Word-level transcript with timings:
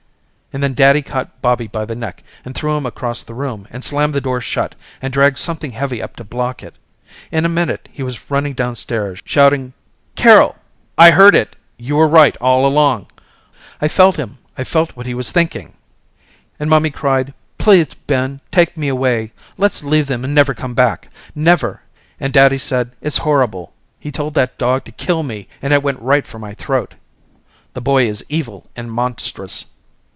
And 0.53 0.61
then 0.61 0.73
daddy 0.73 1.01
caught 1.01 1.41
Bobby 1.41 1.67
by 1.67 1.85
the 1.85 1.95
neck 1.95 2.23
and 2.43 2.53
threw 2.53 2.75
him 2.75 2.85
across 2.85 3.23
the 3.23 3.33
room 3.33 3.67
and 3.69 3.85
slammed 3.85 4.13
the 4.13 4.19
door 4.19 4.41
shut 4.41 4.75
and 5.01 5.13
dragged 5.13 5.37
something 5.37 5.71
heavy 5.71 6.01
up 6.01 6.17
to 6.17 6.25
block 6.25 6.61
it. 6.61 6.75
In 7.31 7.45
a 7.45 7.47
minute 7.47 7.87
he 7.93 8.03
was 8.03 8.29
running 8.29 8.51
downstairs 8.53 9.21
shouting 9.23 9.71
Carol, 10.15 10.57
I 10.97 11.11
heard 11.11 11.35
it! 11.35 11.55
you 11.77 11.95
were 11.95 12.05
right 12.09 12.35
all 12.41 12.65
along 12.65 13.09
I 13.81 13.87
felt 13.87 14.17
him, 14.17 14.39
I 14.57 14.65
felt 14.65 14.91
what 14.93 15.05
he 15.05 15.13
was 15.13 15.31
thinking! 15.31 15.77
And 16.59 16.69
mommy 16.69 16.89
cried 16.91 17.33
please, 17.57 17.93
Ben, 17.93 18.41
take 18.51 18.75
me 18.75 18.89
away, 18.89 19.31
let's 19.57 19.83
leave 19.85 20.07
them 20.07 20.25
and 20.25 20.35
never 20.35 20.53
come 20.53 20.73
back, 20.73 21.07
never, 21.33 21.81
and 22.19 22.33
daddy 22.33 22.57
said 22.57 22.91
it's 22.99 23.19
horrible, 23.19 23.73
he 24.01 24.11
told 24.11 24.33
that 24.33 24.57
dog 24.57 24.83
to 24.83 24.91
kill 24.91 25.23
me 25.23 25.47
and 25.61 25.71
it 25.71 25.81
went 25.81 26.01
right 26.01 26.27
for 26.27 26.39
my 26.39 26.53
throat, 26.55 26.95
the 27.73 27.79
boy 27.79 28.05
is 28.05 28.25
evil 28.27 28.69
and 28.75 28.91
monstrous. 28.91 29.67